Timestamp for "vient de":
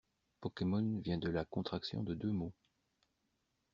1.01-1.29